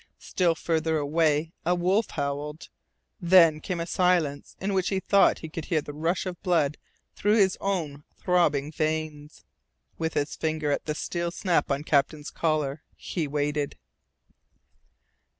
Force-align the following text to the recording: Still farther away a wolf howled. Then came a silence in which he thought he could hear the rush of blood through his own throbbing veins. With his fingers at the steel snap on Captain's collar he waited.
Still 0.17 0.55
farther 0.55 0.97
away 0.97 1.51
a 1.63 1.75
wolf 1.75 2.09
howled. 2.09 2.69
Then 3.21 3.59
came 3.61 3.79
a 3.79 3.85
silence 3.85 4.55
in 4.59 4.73
which 4.73 4.89
he 4.89 4.99
thought 4.99 5.37
he 5.45 5.47
could 5.47 5.65
hear 5.65 5.79
the 5.81 5.93
rush 5.93 6.25
of 6.25 6.41
blood 6.41 6.77
through 7.15 7.37
his 7.37 7.55
own 7.61 8.03
throbbing 8.17 8.71
veins. 8.71 9.43
With 9.99 10.15
his 10.15 10.35
fingers 10.35 10.73
at 10.73 10.85
the 10.85 10.95
steel 10.95 11.29
snap 11.29 11.69
on 11.69 11.83
Captain's 11.83 12.31
collar 12.31 12.81
he 12.95 13.27
waited. 13.27 13.77